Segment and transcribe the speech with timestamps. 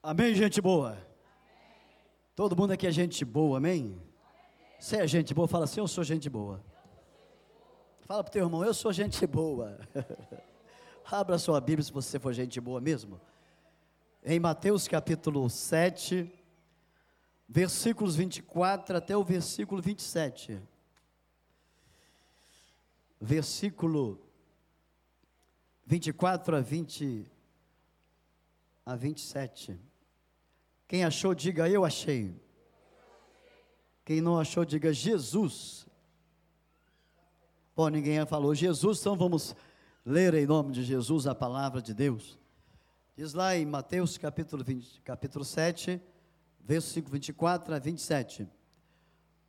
[0.00, 0.96] Amém, gente boa?
[2.36, 4.00] Todo mundo aqui é gente boa, amém?
[4.78, 6.64] Você é gente boa, fala assim, eu sou gente boa.
[8.02, 9.76] Fala para o teu irmão, eu sou gente boa.
[11.04, 13.20] Abra sua Bíblia se você for gente boa mesmo.
[14.24, 16.32] Em Mateus capítulo 7,
[17.48, 20.62] versículos 24 até o versículo 27.
[23.20, 24.22] Versículo
[25.84, 27.26] 24 a 20
[28.86, 29.87] a 27.
[30.88, 32.34] Quem achou, diga eu achei.
[34.06, 35.86] Quem não achou, diga Jesus.
[37.76, 39.54] Bom, ninguém falou Jesus, então vamos
[40.02, 42.38] ler em nome de Jesus a palavra de Deus.
[43.14, 46.00] Diz lá em Mateus capítulo, 20, capítulo 7,
[46.58, 48.48] versículo 24 a 27.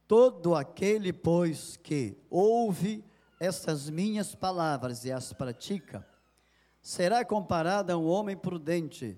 [0.06, 3.02] Todo aquele, pois, que ouve
[3.40, 6.06] estas minhas palavras e as pratica,
[6.82, 9.18] será comparado a um homem prudente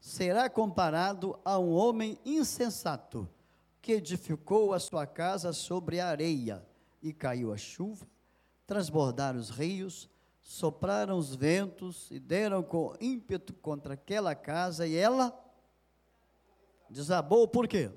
[0.00, 3.28] será comparado a um homem insensato
[3.80, 6.64] que edificou a sua casa sobre a areia
[7.02, 8.06] e caiu a chuva,
[8.66, 10.08] transbordaram os rios,
[10.40, 15.32] sopraram os ventos e deram com ímpeto contra aquela casa e ela
[16.88, 17.90] desabou por quê?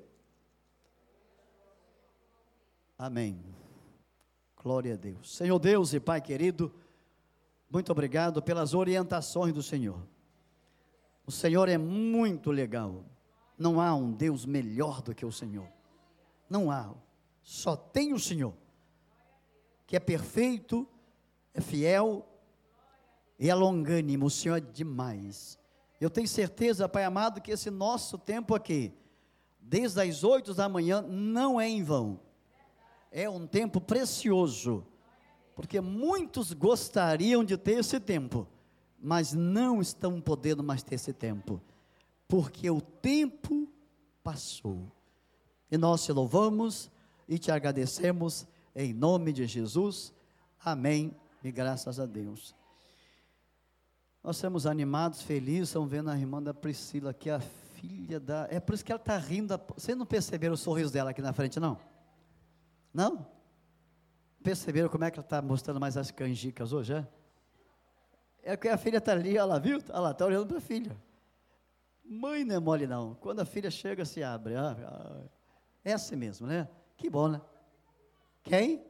[2.98, 3.42] Amém.
[4.62, 5.34] Glória a Deus.
[5.34, 6.72] Senhor Deus e Pai querido,
[7.68, 10.06] muito obrigado pelas orientações do Senhor.
[11.32, 13.06] O Senhor é muito legal.
[13.56, 15.66] Não há um Deus melhor do que o Senhor.
[16.46, 16.92] Não há.
[17.42, 18.52] Só tem o Senhor,
[19.86, 20.86] que é perfeito,
[21.54, 22.28] é fiel
[23.38, 24.26] e é longânimo.
[24.26, 25.58] O Senhor é demais.
[25.98, 28.92] Eu tenho certeza, Pai amado, que esse nosso tempo aqui,
[29.58, 32.20] desde as oito da manhã, não é em vão.
[33.10, 34.86] É um tempo precioso,
[35.56, 38.46] porque muitos gostariam de ter esse tempo
[39.02, 41.60] mas não estão podendo mais ter esse tempo,
[42.28, 43.68] porque o tempo
[44.22, 44.90] passou.
[45.68, 46.88] E nós te louvamos
[47.28, 50.14] e te agradecemos em nome de Jesus.
[50.64, 51.14] Amém.
[51.42, 52.54] E graças a Deus.
[54.22, 58.46] Nós estamos animados, felizes, estamos vendo a irmã da Priscila, é a filha da.
[58.48, 59.60] É por isso que ela está rindo.
[59.76, 61.76] Vocês não perceberam o sorriso dela aqui na frente, não?
[62.94, 63.26] Não?
[64.44, 67.08] Perceberam como é que ela está mostrando mais as canjicas hoje, é?
[68.42, 69.78] É que a filha está ali, olha lá, viu?
[69.88, 70.96] Olha lá, está olhando para a filha.
[72.04, 73.14] Mãe não é mole não.
[73.14, 74.56] Quando a filha chega, se abre.
[74.56, 75.22] Ah, ah,
[75.84, 76.68] é assim mesmo, né?
[76.96, 77.40] Que bom, né?
[78.42, 78.84] Quem?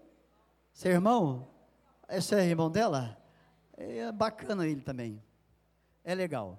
[0.73, 1.49] Seu irmão?
[2.09, 3.19] Esse é irmão dela?
[3.77, 5.23] É bacana ele também.
[6.03, 6.59] É legal.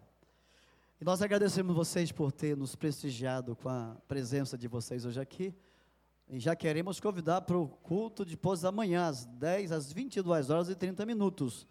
[1.01, 5.53] E nós agradecemos vocês por ter nos prestigiado com a presença de vocês hoje aqui.
[6.29, 10.69] E já queremos convidar para o culto depois da manhã, às 10, às 22 horas
[10.69, 11.67] e 30 minutos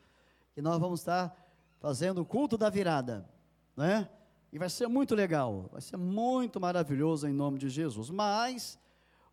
[0.55, 1.37] que nós vamos estar
[1.81, 3.29] fazendo o culto da virada,
[3.77, 4.09] né?
[4.53, 8.11] E vai ser muito legal, vai ser muito maravilhoso em nome de Jesus.
[8.11, 8.79] Mas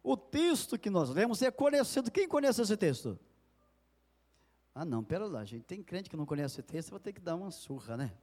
[0.01, 2.09] o texto que nós lemos é conhecido.
[2.09, 3.19] Quem conhece esse texto?
[4.73, 5.63] Ah, não, pera lá, gente.
[5.63, 8.13] Tem crente que não conhece esse texto, vou ter que dar uma surra, né?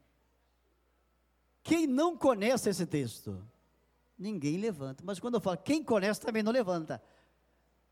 [1.63, 3.47] Quem não conhece esse texto?
[4.17, 5.05] Ninguém levanta.
[5.05, 7.03] Mas quando eu falo quem conhece, também não levanta.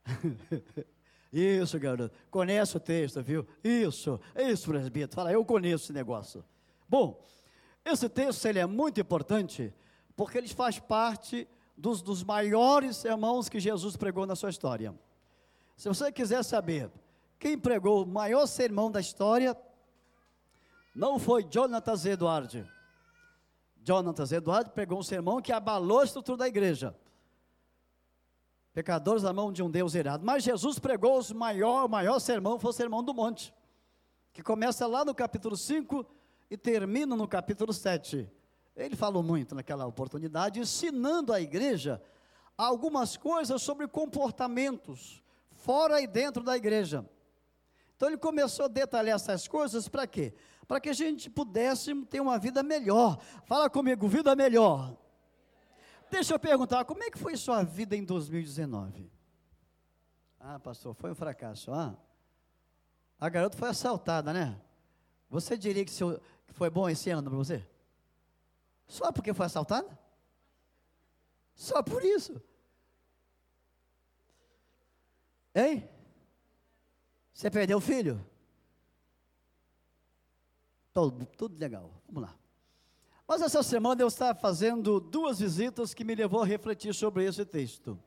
[1.34, 2.15] Isso, garoto.
[2.31, 3.45] Conhece o texto, viu?
[3.62, 5.17] Isso, isso, presbítero.
[5.17, 6.45] Fala, eu conheço esse negócio.
[6.89, 7.21] Bom,
[7.84, 9.75] esse texto ele é muito importante
[10.15, 14.95] porque ele faz parte dos, dos maiores sermões que Jesus pregou na sua história.
[15.77, 16.89] Se você quiser saber
[17.37, 19.56] quem pregou o maior sermão da história,
[20.95, 22.65] não foi Jonathan Edward.
[23.83, 26.95] Jonathan Edward pregou um sermão que abalou a estrutura da igreja
[28.74, 30.26] pecadores na mão de um Deus irado.
[30.26, 33.54] Mas Jesus pregou o maior, maior sermão, foi o sermão do monte,
[34.32, 36.04] que começa lá no capítulo 5
[36.50, 38.28] e termina no capítulo 7.
[38.76, 42.03] Ele falou muito naquela oportunidade, ensinando a igreja
[42.59, 45.22] algumas coisas sobre comportamentos,
[45.53, 47.09] fora e dentro da igreja.
[47.97, 50.34] Então ele começou a detalhar essas coisas para quê?
[50.66, 53.20] Para que a gente pudesse ter uma vida melhor.
[53.44, 54.97] Fala comigo, vida melhor.
[56.10, 59.10] Deixa eu perguntar, como é que foi sua vida em 2019?
[60.39, 61.72] Ah, pastor, foi um fracasso.
[61.72, 61.97] Ah,
[63.18, 64.60] a garota foi assaltada, né?
[65.30, 67.66] Você diria que, seu, que foi bom esse ano para você?
[68.86, 69.98] Só porque foi assaltada?
[71.54, 72.41] Só por isso.
[75.54, 75.89] Hein?
[77.33, 78.24] Você perdeu o filho?
[80.92, 81.91] Tudo legal.
[82.06, 82.43] Vamos lá.
[83.26, 87.44] Mas essa semana eu estava fazendo duas visitas que me levou a refletir sobre esse
[87.44, 87.98] texto.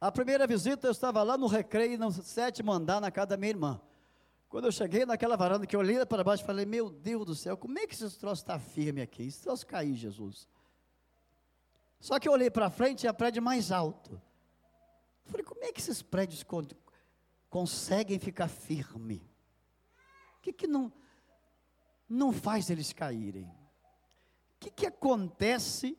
[0.00, 3.50] A primeira visita eu estava lá no recreio, no sétimo andar, na casa da minha
[3.50, 3.80] irmã.
[4.48, 7.56] Quando eu cheguei naquela varanda que eu olhei para baixo, falei: Meu Deus do céu,
[7.56, 9.22] como é que esse troço está firme aqui?
[9.22, 10.48] Esse troço caiu, Jesus.
[12.00, 14.20] Só que eu olhei para frente e a prédio mais alto.
[15.24, 16.44] Eu falei: Como é que esses prédios
[17.48, 19.20] conseguem ficar firmes?
[20.38, 20.92] O que, que não,
[22.08, 23.61] não faz eles caírem?
[24.62, 25.98] Que, que acontece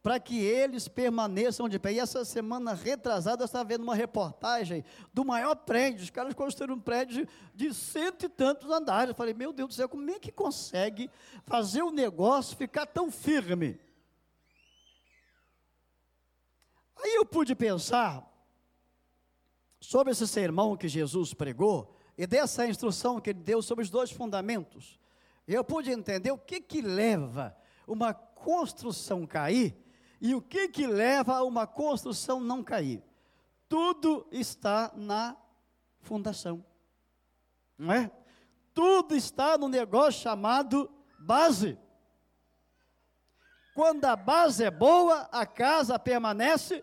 [0.00, 1.94] para que eles permaneçam de pé?
[1.94, 6.04] E essa semana retrasada eu estava vendo uma reportagem do maior prédio.
[6.04, 9.08] Os caras construíram um prédio de cento e tantos andares.
[9.08, 11.10] Eu falei, meu Deus do céu, como é que consegue
[11.46, 13.80] fazer o negócio ficar tão firme?
[17.02, 18.24] Aí eu pude pensar
[19.80, 24.12] sobre esse sermão que Jesus pregou e dessa instrução que ele deu sobre os dois
[24.12, 24.96] fundamentos,
[25.46, 27.56] eu pude entender o que que leva
[27.86, 29.76] uma construção cair
[30.20, 33.02] e o que que leva a uma construção não cair.
[33.68, 35.36] Tudo está na
[36.00, 36.64] fundação.
[37.78, 38.10] Não é?
[38.72, 41.78] Tudo está no negócio chamado base.
[43.74, 46.82] Quando a base é boa, a casa permanece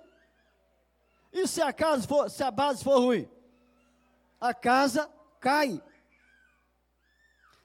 [1.31, 3.27] e se a, casa for, se a base for ruim?
[4.39, 5.09] A casa
[5.39, 5.81] cai.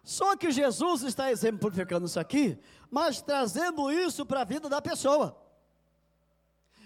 [0.02, 2.58] Só que Jesus está exemplificando isso aqui,
[2.90, 5.36] mas trazendo isso para a vida da pessoa.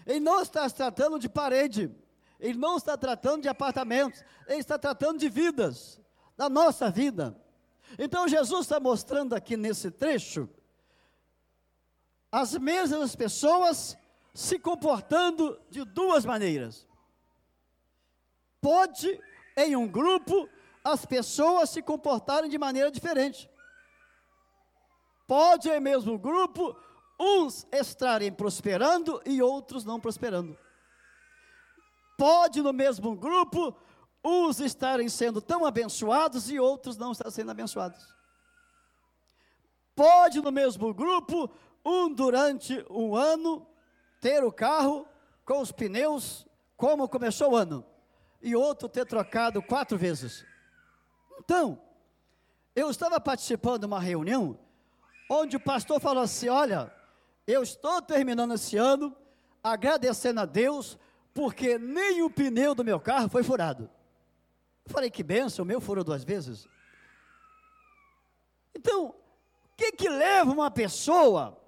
[0.06, 1.94] Ele não está tratando de parede,
[2.40, 6.00] ele não está tratando de apartamentos, ele está tratando de vidas,
[6.37, 7.37] da nossa vida.
[7.99, 10.49] Então Jesus está mostrando aqui nesse trecho
[12.32, 13.96] as mesmas pessoas
[14.32, 16.88] se comportando de duas maneiras.
[18.58, 19.20] Pode,
[19.55, 20.48] em um grupo,
[20.82, 23.50] as pessoas se comportarem de maneira diferente.
[25.32, 26.76] Pode, em mesmo grupo,
[27.19, 30.58] uns estarem prosperando e outros não prosperando.
[32.19, 33.75] Pode, no mesmo grupo,
[34.23, 38.14] uns estarem sendo tão abençoados e outros não estarem sendo abençoados.
[39.96, 41.49] Pode, no mesmo grupo,
[41.82, 43.67] um durante um ano
[44.20, 45.08] ter o carro
[45.46, 46.46] com os pneus
[46.76, 47.87] como começou o ano,
[48.43, 50.44] e outro ter trocado quatro vezes.
[51.38, 51.81] Então,
[52.76, 54.58] eu estava participando de uma reunião
[55.28, 56.92] onde o pastor falou assim: Olha,
[57.46, 59.16] eu estou terminando esse ano
[59.62, 60.98] agradecendo a Deus
[61.34, 63.90] porque nem o pneu do meu carro foi furado.
[64.84, 66.69] Eu falei: Que benção, o meu furou duas vezes.
[68.74, 69.14] Então, o
[69.76, 71.58] que, que leva uma pessoa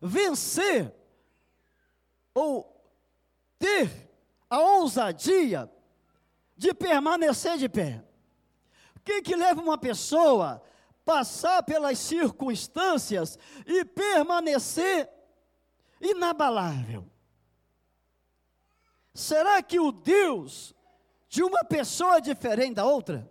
[0.00, 0.92] vencer
[2.34, 2.72] ou
[3.58, 3.90] ter
[4.48, 5.70] a ousadia
[6.56, 8.02] de permanecer de pé.
[8.96, 10.62] O que, que leva uma pessoa
[11.06, 15.08] passar pelas circunstâncias e permanecer
[16.00, 17.08] inabalável?
[19.14, 20.74] Será que o Deus
[21.28, 23.30] de uma pessoa é diferente da outra?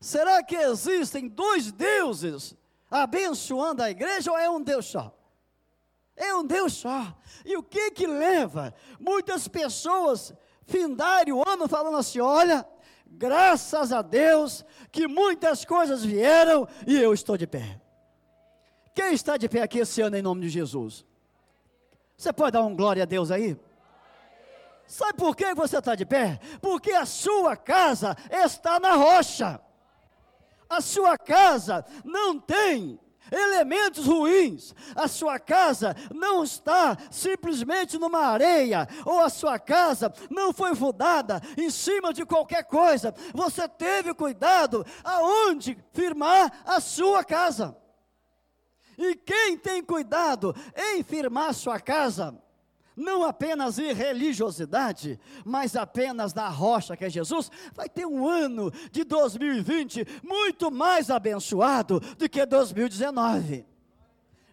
[0.00, 2.56] Será que existem dois deuses
[2.90, 5.16] abençoando a igreja ou é um Deus só?
[6.16, 7.16] É um Deus só.
[7.44, 10.34] E o que que leva muitas pessoas
[10.66, 12.68] findarem o ano falando assim: olha,
[13.08, 17.80] graças a Deus que muitas coisas vieram e eu estou de pé.
[18.94, 21.06] Quem está de pé aqui esse ano em nome de Jesus?
[22.16, 23.56] Você pode dar um glória a Deus aí?
[24.86, 26.40] Sabe por que você está de pé?
[26.60, 29.60] Porque a sua casa está na rocha
[30.68, 38.88] a sua casa não tem elementos ruins, a sua casa não está simplesmente numa areia,
[39.04, 44.84] ou a sua casa não foi fundada em cima de qualquer coisa, você teve cuidado
[45.04, 47.76] aonde firmar a sua casa.
[48.96, 52.36] E quem tem cuidado em firmar sua casa,
[52.98, 58.70] não apenas em religiosidade, mas apenas na rocha que é Jesus, vai ter um ano
[58.90, 63.64] de 2020 muito mais abençoado do que 2019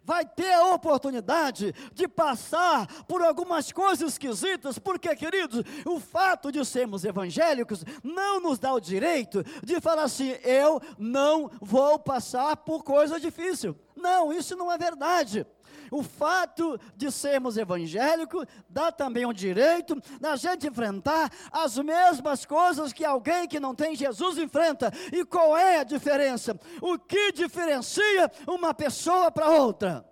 [0.06, 6.64] vai ter a oportunidade de passar por algumas coisas esquisitas, porque, queridos, o fato de
[6.64, 12.84] sermos evangélicos não nos dá o direito de falar assim: eu não vou passar por
[12.84, 13.76] coisa difícil.
[13.96, 15.46] Não, isso não é verdade.
[15.92, 22.94] O fato de sermos evangélicos dá também o direito da gente enfrentar as mesmas coisas
[22.94, 24.92] que alguém que não tem Jesus enfrenta.
[25.12, 26.60] E qual é a diferença?
[26.82, 30.06] O que diferencia uma pessoa para outra?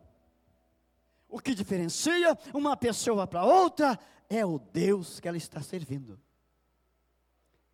[1.27, 3.99] O que diferencia uma pessoa para outra
[4.29, 6.19] é o Deus que ela está servindo.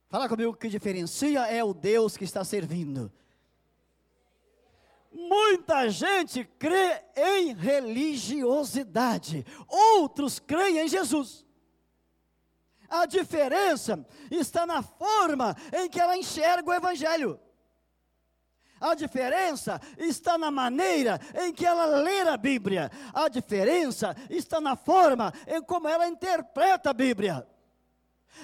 [0.10, 3.12] Fala comigo, o que diferencia é o Deus que está servindo.
[5.12, 11.46] Muita gente crê em religiosidade, outros creem em Jesus.
[12.90, 17.40] A diferença está na forma em que ela enxerga o Evangelho.
[18.80, 22.90] A diferença está na maneira em que ela lê a Bíblia.
[23.14, 27.46] A diferença está na forma em como ela interpreta a Bíblia.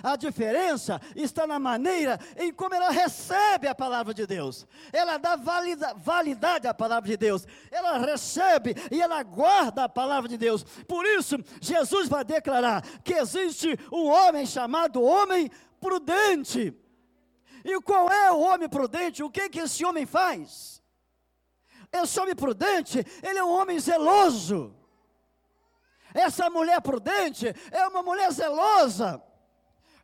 [0.04, 4.68] A diferença está na maneira em como ela recebe a palavra de Deus.
[4.92, 7.48] Ela dá valida, validade à palavra de Deus.
[7.72, 10.64] Ela recebe e ela guarda a palavra de Deus.
[10.88, 15.50] Por isso, Jesus vai declarar que existe um homem chamado homem
[15.80, 16.74] prudente.
[17.64, 19.24] E qual é o homem prudente?
[19.24, 20.84] O que que esse homem faz?
[21.92, 24.76] Esse homem prudente, ele é um homem zeloso.
[26.14, 29.22] Essa mulher prudente é uma mulher zelosa.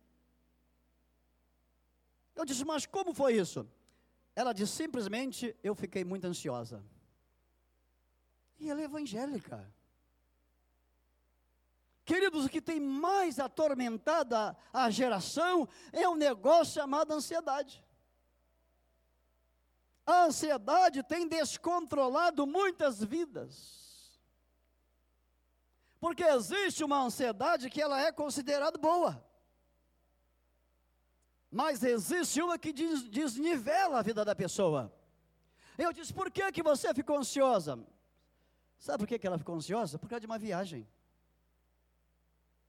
[2.34, 3.66] Eu disse, mas como foi isso?
[4.36, 6.84] Ela disse, simplesmente eu fiquei muito ansiosa.
[8.58, 9.66] E ela é evangélica.
[12.04, 17.82] Queridos, o que tem mais atormentada a geração é um negócio chamado ansiedade.
[20.04, 24.20] A ansiedade tem descontrolado muitas vidas.
[25.98, 29.24] Porque existe uma ansiedade que ela é considerada boa.
[31.56, 34.92] Mas existe uma que des, desnivela a vida da pessoa.
[35.78, 37.82] Eu disse, por que, que você ficou ansiosa?
[38.78, 39.98] Sabe por que, que ela ficou ansiosa?
[39.98, 40.86] Por causa de uma viagem.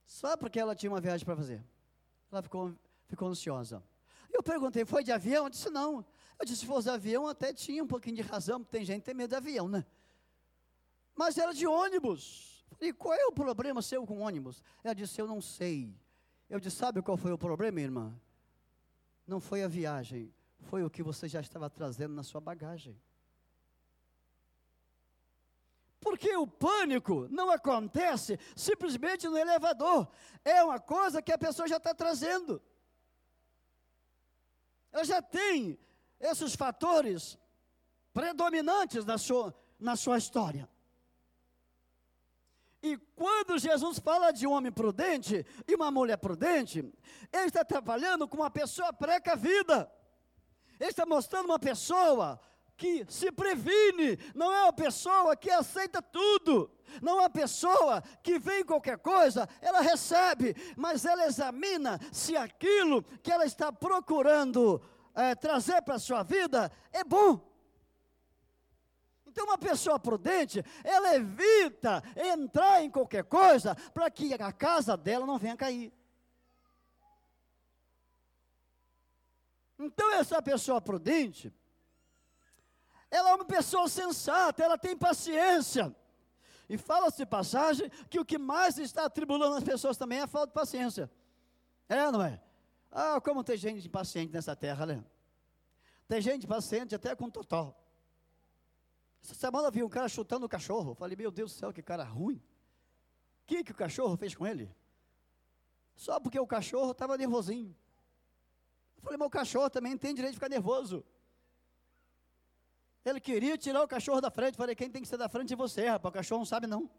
[0.05, 1.61] Sabe por que ela tinha uma viagem para fazer?
[2.31, 2.73] Ela ficou,
[3.09, 3.83] ficou ansiosa.
[4.31, 5.43] Eu perguntei, foi de avião?
[5.43, 6.05] Eu disse, não.
[6.39, 8.99] Eu disse, se fosse de avião, até tinha um pouquinho de razão, porque tem gente
[8.99, 9.85] que tem medo de avião, né?
[11.13, 12.65] Mas era de ônibus.
[12.79, 14.63] E qual é o problema seu com ônibus?
[14.81, 15.93] Ela disse, eu não sei.
[16.49, 18.17] Eu disse, sabe qual foi o problema, irmã?
[19.27, 22.99] Não foi a viagem, foi o que você já estava trazendo na sua bagagem.
[25.99, 30.07] Porque o pânico não acontece simplesmente no elevador,
[30.45, 32.61] é uma coisa que a pessoa já está trazendo.
[34.91, 35.77] Ela já tem
[36.19, 37.37] esses fatores
[38.13, 40.69] predominantes na sua, na sua história.
[42.81, 46.79] E quando Jesus fala de um homem prudente e uma mulher prudente,
[47.33, 49.91] ele está trabalhando com uma pessoa precavida.
[50.79, 52.39] Ele está mostrando uma pessoa
[52.77, 58.37] que se previne, não é uma pessoa que aceita tudo, não é uma pessoa que
[58.37, 64.79] vem qualquer coisa, ela recebe, mas ela examina se aquilo que ela está procurando
[65.15, 67.56] é, trazer para a sua vida é bom.
[69.37, 75.27] Então, uma pessoa prudente, ela evita entrar em qualquer coisa para que a casa dela
[75.27, 75.93] não venha cair.
[79.77, 81.53] Então, essa pessoa prudente,
[83.11, 85.95] ela é uma pessoa sensata, ela tem paciência.
[86.67, 90.47] E fala-se passagem que o que mais está atribulando as pessoas também é a falta
[90.47, 91.11] de paciência.
[91.87, 92.41] É, não é?
[92.91, 95.05] Ah, como tem gente impaciente nessa terra, né?
[96.07, 97.86] Tem gente paciente até com total.
[99.23, 100.95] Essa semana eu vi um cara chutando o cachorro.
[100.95, 102.35] Falei, meu Deus do céu, que cara ruim.
[102.35, 102.41] O
[103.47, 104.73] que, que o cachorro fez com ele?
[105.95, 107.75] Só porque o cachorro estava nervosinho.
[108.97, 111.03] Eu falei, o cachorro também tem direito de ficar nervoso.
[113.03, 114.57] Ele queria tirar o cachorro da frente.
[114.57, 116.11] Falei, quem tem que ser da frente é você, rapaz.
[116.11, 116.89] O cachorro não sabe não.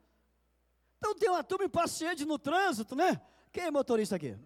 [0.96, 3.20] Então tem uma turma impaciente no trânsito, né?
[3.52, 4.36] Quem é motorista aqui?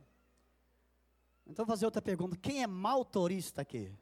[1.47, 2.37] Então vou fazer outra pergunta.
[2.37, 3.93] Quem é motorista aqui?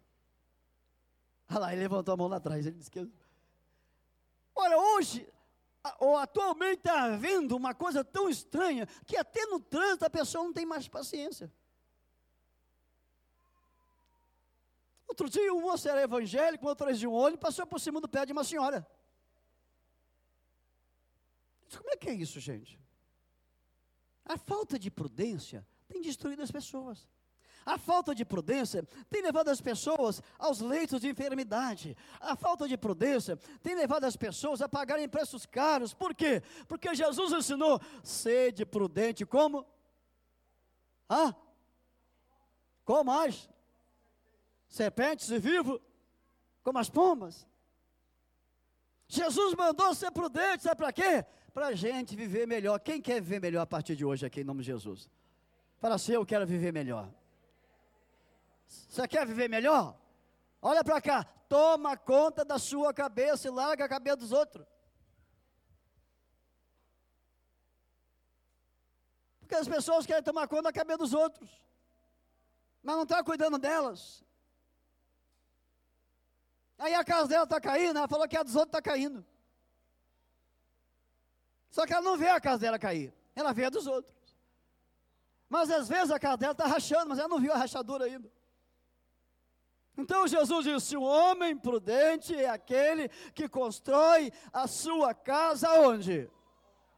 [1.49, 2.67] Olha lá, ele levantou a mão lá atrás.
[2.67, 3.09] Ele disse que
[4.71, 5.29] Olha, hoje,
[5.99, 10.53] ou atualmente está havendo uma coisa tão estranha que até no trânsito a pessoa não
[10.53, 11.53] tem mais paciência.
[15.09, 18.25] Outro dia um moço era evangélico, outro de um olho, passou por cima do pé
[18.25, 18.87] de uma senhora.
[21.77, 22.81] Como é que é isso, gente?
[24.25, 27.09] A falta de prudência tem destruído as pessoas.
[27.71, 31.97] A falta de prudência tem levado as pessoas aos leitos de enfermidade.
[32.19, 35.95] A falta de prudência tem levado as pessoas a pagarem preços caros.
[35.95, 36.43] Por quê?
[36.67, 39.65] Porque Jesus ensinou: sede prudente como?
[41.09, 41.33] Hã?
[42.85, 43.49] Como mais?
[44.67, 45.81] Serpentes e vivo?
[46.65, 47.47] Como as pombas?
[49.07, 51.25] Jesus mandou ser prudente, sabe para quê?
[51.55, 52.81] Para a gente viver melhor.
[52.81, 55.09] Quem quer viver melhor a partir de hoje aqui, em nome de Jesus?
[55.79, 57.09] Fala assim, eu quero viver melhor.
[58.71, 59.99] Você quer viver melhor?
[60.63, 64.67] Olha para cá, toma conta da sua cabeça e larga a cabeça dos outros.
[69.41, 71.51] Porque as pessoas querem tomar conta da cabeça dos outros,
[72.83, 74.23] mas não está cuidando delas.
[76.79, 79.27] Aí a casa dela está caindo, ela falou que a dos outros está caindo.
[81.71, 84.17] Só que ela não vê a casa dela cair, ela vê a dos outros.
[85.49, 88.31] Mas às vezes a casa dela está rachando, mas ela não viu a rachadura ainda.
[90.01, 96.29] Então Jesus disse: o homem prudente é aquele que constrói a sua casa onde?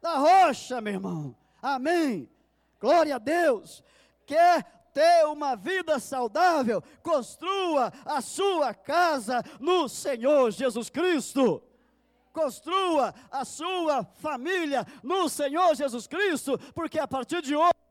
[0.01, 1.37] Na rocha, meu irmão.
[1.61, 2.31] Amém.
[2.81, 3.83] Glória a Deus.
[4.25, 6.83] Quer ter uma vida saudável?
[7.03, 11.63] Construa a sua casa no Senhor Jesus Cristo.
[12.33, 17.82] Construa a sua família no Senhor Jesus Cristo, porque a partir de hoje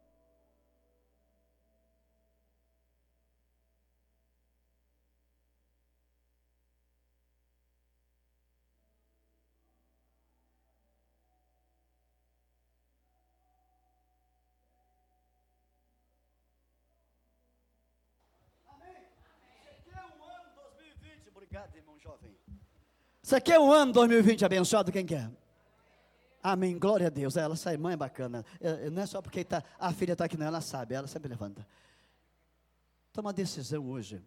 [23.21, 25.31] Isso aqui é um ano 2020 abençoado, quem quer?
[26.41, 27.37] Amém, glória a Deus.
[27.37, 28.43] Ela sai, mãe é bacana.
[28.59, 31.29] É, não é só porque tá, a filha está aqui, não, ela sabe, ela sempre
[31.29, 31.65] levanta.
[33.13, 34.23] Toma uma decisão hoje.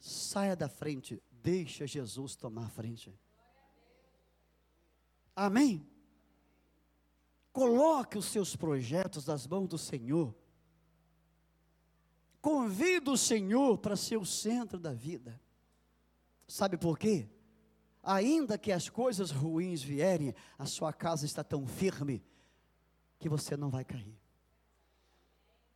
[0.00, 3.16] Saia da frente, deixa Jesus tomar a frente.
[5.36, 5.86] Amém?
[7.52, 10.34] Coloque os seus projetos nas mãos do Senhor.
[12.40, 15.40] Convida o Senhor para ser o centro da vida.
[16.52, 17.28] Sabe por quê?
[18.02, 22.24] ainda que as coisas ruins vierem, a sua casa está tão firme
[23.18, 24.18] que você não vai cair.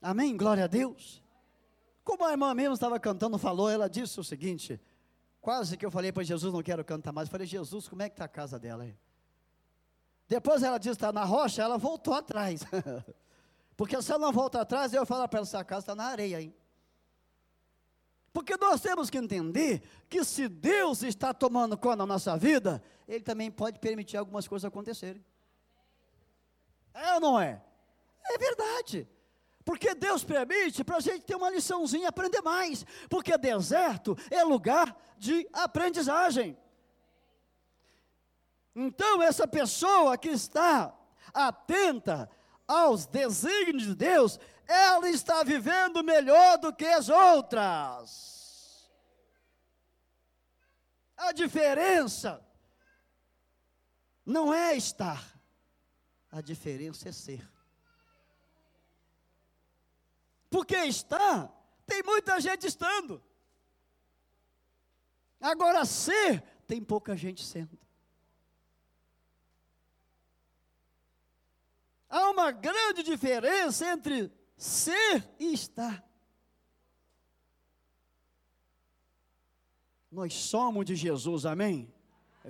[0.03, 0.37] Amém?
[0.37, 1.23] Glória a Deus.
[2.03, 4.81] Como a irmã mesmo estava cantando, falou, ela disse o seguinte:
[5.41, 7.29] quase que eu falei para Jesus, não quero cantar mais.
[7.29, 8.87] Eu falei, Jesus, como é que está a casa dela?
[10.29, 12.63] Depois ela disse, está na rocha, ela voltou atrás.
[13.77, 16.43] Porque se ela não volta atrás, eu falo para ela, essa casa está na areia,
[16.43, 16.55] hein?
[18.37, 23.25] Porque nós temos que entender que se Deus está tomando conta da nossa vida, Ele
[23.25, 25.25] também pode permitir algumas coisas acontecerem.
[26.93, 27.65] É ou não é?
[28.27, 29.09] É verdade.
[29.65, 32.85] Porque Deus permite para a gente ter uma liçãozinha, aprender mais.
[33.09, 36.59] Porque deserto é lugar de aprendizagem.
[38.75, 40.95] Então, essa pessoa que está
[41.33, 42.29] atenta
[42.69, 48.91] aos desígnios de Deus, ela está vivendo melhor do que as outras.
[51.17, 52.45] A diferença
[54.25, 55.25] não é estar,
[56.31, 57.49] a diferença é ser.
[60.51, 61.51] Porque estar,
[61.87, 63.23] tem muita gente estando.
[65.41, 67.79] Agora, ser, tem pouca gente sendo.
[72.09, 76.05] Há uma grande diferença entre ser e estar.
[80.11, 81.93] Nós somos de Jesus, amém?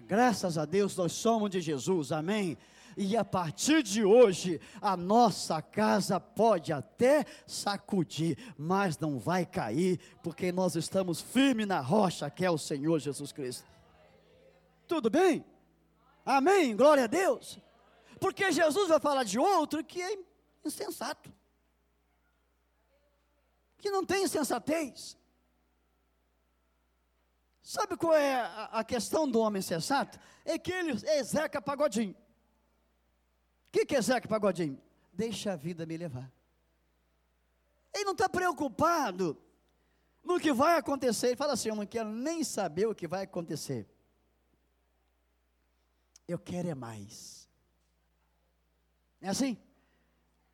[0.06, 2.56] Graças a Deus nós somos de Jesus, amém?
[2.96, 9.98] E a partir de hoje, a nossa casa pode até sacudir, mas não vai cair,
[10.22, 13.66] porque nós estamos firmes na rocha que é o Senhor Jesus Cristo.
[14.86, 15.44] Tudo bem?
[16.24, 16.76] Amém?
[16.76, 17.58] Glória a Deus.
[18.20, 20.18] Porque Jesus vai falar de outro que é
[20.64, 21.30] insensato
[23.86, 25.16] que não tem sensatez.
[27.62, 30.18] Sabe qual é a, a questão do homem sensato?
[30.44, 32.12] É que ele é Zeca Pagodinho.
[32.12, 32.16] O
[33.70, 34.80] que, que é Zeca Pagodinho?
[35.12, 36.32] Deixa a vida me levar.
[37.94, 39.40] Ele não está preocupado
[40.24, 41.28] no que vai acontecer.
[41.28, 43.88] Ele fala assim: Eu não quero nem saber o que vai acontecer.
[46.26, 47.48] eu quero é mais.
[49.20, 49.56] É assim?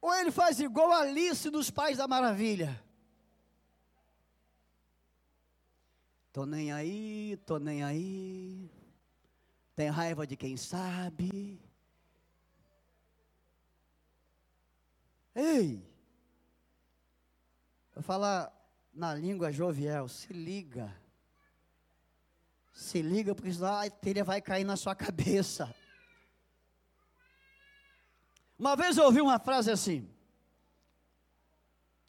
[0.02, 2.91] Ou ele faz igual Alice dos Pais da Maravilha.
[6.32, 8.70] Tô nem aí, tô nem aí.
[9.76, 11.60] Tem raiva de quem sabe.
[15.34, 15.86] Ei!
[17.94, 18.50] Vou falar
[18.94, 20.96] na língua jovial, se liga.
[22.72, 25.74] Se liga, porque senão a telha vai cair na sua cabeça.
[28.58, 30.08] Uma vez eu ouvi uma frase assim: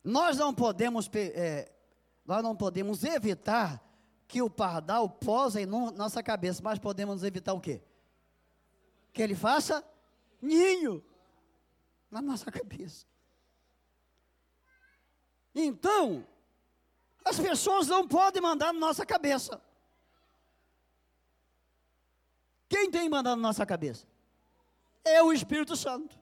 [0.01, 1.69] Nós não podemos, é,
[2.25, 3.83] nós não podemos evitar
[4.33, 7.83] que o pardal posa em nossa cabeça, mas podemos evitar o quê?
[9.13, 9.87] Que ele faça
[10.41, 11.05] ninho
[12.09, 13.05] na nossa cabeça.
[15.53, 16.25] Então,
[17.23, 19.61] as pessoas não podem mandar na nossa cabeça.
[22.67, 24.07] Quem tem mandado na nossa cabeça?
[25.05, 26.19] É o Espírito Santo.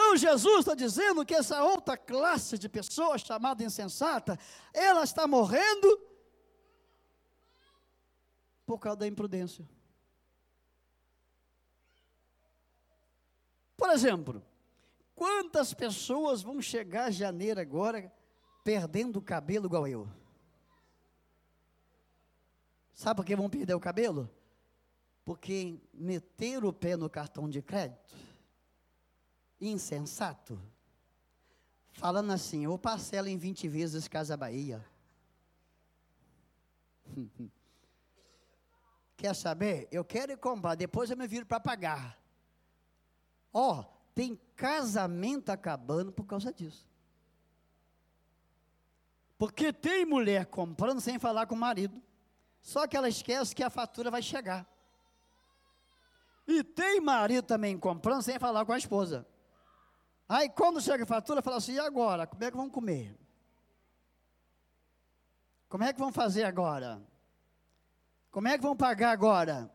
[0.00, 4.38] Então Jesus está dizendo que essa outra classe de pessoas chamada insensata,
[4.72, 6.00] ela está morrendo
[8.64, 9.68] por causa da imprudência.
[13.76, 14.40] Por exemplo,
[15.16, 18.12] quantas pessoas vão chegar em janeiro agora
[18.62, 20.08] perdendo o cabelo igual eu?
[22.94, 24.30] Sabe por que vão perder o cabelo?
[25.24, 28.27] Porque meteram o pé no cartão de crédito
[29.60, 30.60] insensato,
[31.92, 34.84] falando assim: eu parcelo em 20 vezes Casa Bahia.
[39.16, 39.88] Quer saber?
[39.90, 42.16] Eu quero comprar, depois eu me viro para pagar.
[43.52, 46.88] Ó, oh, tem casamento acabando por causa disso.
[49.36, 52.00] Porque tem mulher comprando sem falar com o marido.
[52.60, 54.68] Só que ela esquece que a fatura vai chegar.
[56.46, 59.26] E tem marido também comprando sem falar com a esposa.
[60.28, 62.26] Aí quando chega a fatura, fala assim: e agora?
[62.26, 63.16] Como é que vamos comer?
[65.68, 67.00] Como é que vão fazer agora?
[68.30, 69.70] Como é que vão pagar agora?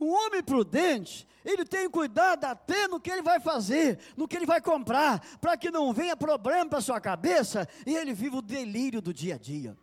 [0.00, 4.46] Um homem prudente, ele tem cuidado até no que ele vai fazer, no que ele
[4.46, 9.00] vai comprar, para que não venha problema para sua cabeça e ele viva o delírio
[9.00, 9.76] do dia a dia.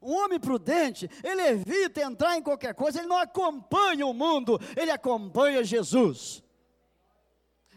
[0.00, 4.90] Um homem prudente, ele evita entrar em qualquer coisa, ele não acompanha o mundo, ele
[4.90, 6.42] acompanha Jesus.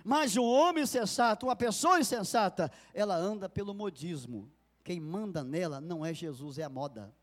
[0.04, 4.52] Mas um homem sensato, uma pessoa insensata, ela anda pelo modismo.
[4.84, 7.14] Quem manda nela não é Jesus, é a moda.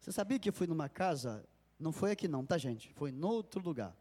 [0.00, 1.46] Você sabia que eu fui numa casa,
[1.78, 2.92] não foi aqui não, tá gente?
[2.94, 3.96] Foi em outro lugar.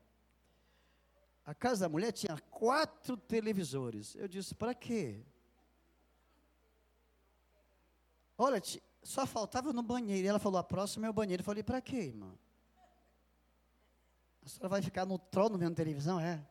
[1.46, 4.16] A casa da mulher tinha quatro televisores.
[4.16, 5.24] Eu disse, para quê?
[8.38, 8.62] Olha,
[9.02, 10.28] só faltava no banheiro.
[10.28, 11.42] Ela falou, a próxima é o banheiro.
[11.42, 12.38] Eu falei, para quê, irmão?
[14.48, 16.22] A senhora vai ficar no trono vendo televisão?
[16.22, 16.42] É.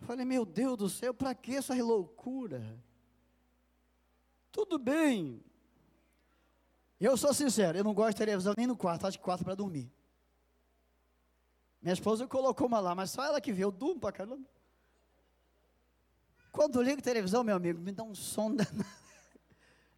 [0.00, 2.80] Eu falei, meu Deus do céu, para que essa loucura?
[4.52, 5.42] Tudo bem.
[7.00, 9.56] Eu sou sincero, eu não gosto de televisão nem no quarto, acho que quarto para
[9.56, 9.92] dormir.
[11.80, 14.48] Minha esposa colocou uma lá, mas só ela que vê, eu durmo para caramba.
[16.52, 18.86] Quando eu ligo televisão, meu amigo, me dá um som danado.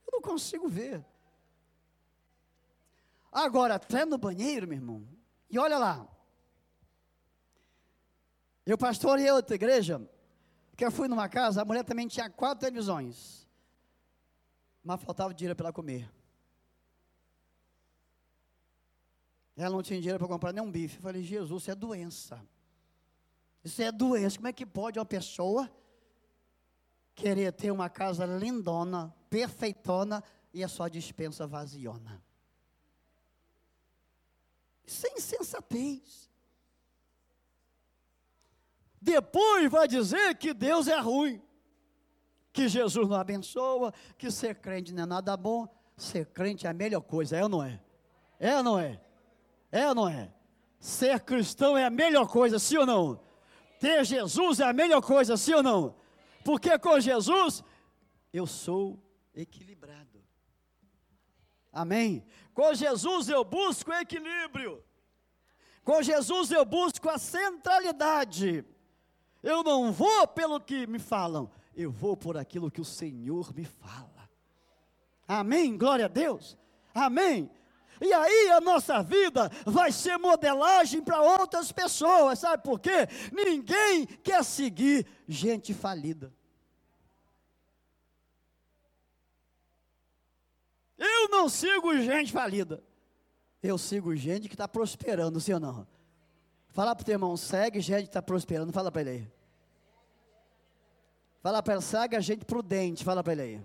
[0.06, 1.04] Eu não consigo ver.
[3.34, 5.08] Agora, até no banheiro, meu irmão.
[5.50, 6.08] E olha lá.
[8.64, 10.00] Eu pastorei outra igreja,
[10.76, 13.48] que eu fui numa casa, a mulher também tinha quatro televisões.
[14.84, 16.08] Mas faltava dinheiro para ela comer.
[19.56, 20.96] Ela não tinha dinheiro para comprar nem um bife.
[20.96, 22.40] Eu falei, Jesus, isso é doença.
[23.64, 24.36] Isso é doença.
[24.36, 25.68] Como é que pode uma pessoa
[27.16, 32.22] querer ter uma casa lindona, perfeitona, e a sua dispensa vaziona?
[34.86, 36.30] Isso é insensatez.
[39.00, 41.42] Depois vai dizer que Deus é ruim,
[42.52, 45.68] que Jesus não abençoa, que ser crente não é nada bom.
[45.96, 47.80] Ser crente é a melhor coisa, é ou não é?
[48.40, 49.00] É ou não é?
[49.70, 50.32] É ou não é?
[50.80, 53.20] Ser cristão é a melhor coisa, sim ou não?
[53.78, 55.94] Ter Jesus é a melhor coisa, sim ou não?
[56.44, 57.62] Porque com Jesus
[58.32, 58.98] eu sou
[59.34, 60.13] equilibrado.
[61.74, 62.24] Amém?
[62.54, 64.82] Com Jesus eu busco equilíbrio.
[65.82, 68.64] Com Jesus eu busco a centralidade.
[69.42, 73.64] Eu não vou pelo que me falam, eu vou por aquilo que o Senhor me
[73.64, 74.30] fala.
[75.26, 75.76] Amém?
[75.76, 76.56] Glória a Deus.
[76.94, 77.50] Amém.
[78.00, 83.08] E aí a nossa vida vai ser modelagem para outras pessoas, sabe por quê?
[83.32, 86.32] Ninguém quer seguir gente falida.
[91.24, 92.82] Eu não sigo gente falida.
[93.62, 95.86] Eu sigo gente que está prosperando, sim ou não?
[96.68, 98.72] Fala para o teu irmão, segue gente que está prosperando.
[98.72, 99.32] Fala para ele aí.
[101.40, 103.02] Fala para ele, segue a gente prudente.
[103.02, 103.62] Fala para ele aí.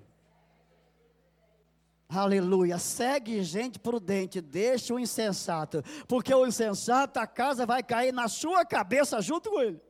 [2.08, 2.78] Aleluia.
[2.78, 5.84] Segue gente prudente, deixa o insensato.
[6.08, 9.82] Porque o insensato, a casa vai cair na sua cabeça junto com ele.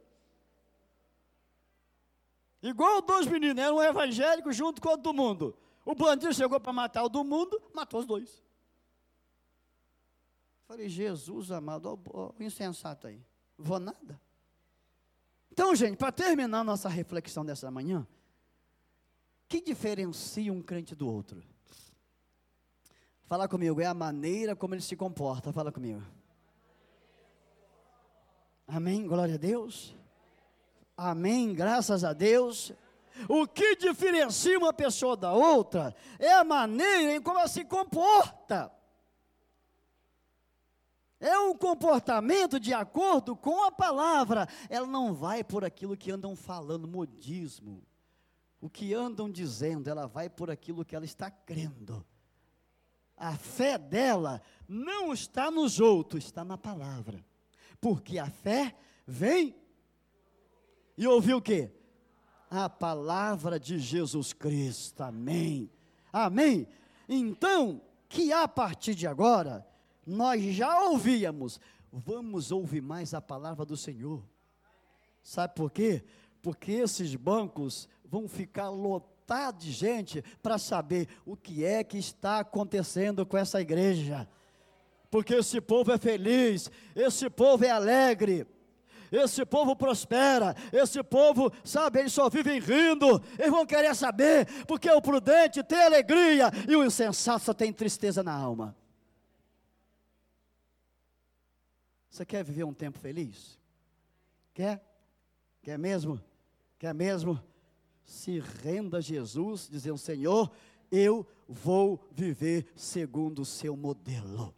[2.64, 5.56] Igual dois meninos, era um evangélico junto com o do mundo.
[5.90, 8.44] O bandido chegou para matar o do mundo, matou os dois.
[10.68, 13.26] Falei, Jesus amado, o insensato aí.
[13.58, 14.22] Vou nada.
[15.52, 18.08] Então, gente, para terminar nossa reflexão dessa manhã,
[19.48, 21.44] que diferencia um crente do outro?
[23.24, 25.52] Fala comigo, é a maneira como ele se comporta.
[25.52, 26.04] Fala comigo.
[28.68, 29.96] Amém, glória a Deus.
[30.96, 32.72] Amém, graças a Deus.
[33.28, 38.72] O que diferencia uma pessoa da outra é a maneira em como ela se comporta.
[41.20, 44.48] É um comportamento de acordo com a palavra.
[44.70, 47.84] Ela não vai por aquilo que andam falando, modismo.
[48.62, 52.06] O que andam dizendo, ela vai por aquilo que ela está crendo.
[53.18, 57.26] A fé dela não está nos outros, está na palavra.
[57.82, 59.56] Porque a fé vem
[60.98, 61.72] e ouviu o quê?
[62.50, 65.02] A palavra de Jesus Cristo.
[65.02, 65.70] Amém.
[66.12, 66.68] Amém.
[67.08, 69.66] Então, que a partir de agora
[70.06, 71.60] nós já ouvíamos,
[71.92, 74.24] vamos ouvir mais a palavra do Senhor.
[75.22, 76.04] Sabe por quê?
[76.42, 82.40] Porque esses bancos vão ficar lotados de gente para saber o que é que está
[82.40, 84.28] acontecendo com essa igreja.
[85.12, 88.48] Porque esse povo é feliz, esse povo é alegre,
[89.12, 94.90] esse povo prospera, esse povo, sabe, eles só vivem rindo, eles vão querer saber, porque
[94.90, 98.76] o prudente tem alegria e o insensato só tem tristeza na alma.
[102.10, 103.60] Você quer viver um tempo feliz?
[104.54, 104.84] Quer?
[105.62, 106.22] Quer mesmo?
[106.78, 107.42] Quer mesmo?
[108.04, 110.52] Se renda a Jesus, dizendo: Senhor,
[110.92, 114.54] eu vou viver segundo o seu modelo.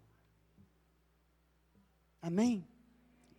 [2.22, 2.66] Amém?